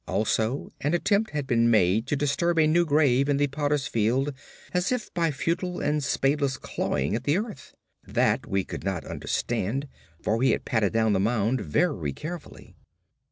[0.07, 4.33] Also, an attempt had been made to disturb a new grave in the potter's field,
[4.73, 7.75] as if by futile and spadeless clawing at the earth.
[8.03, 9.87] That we could not understand,
[10.19, 12.75] for we had patted down the mould very carefully.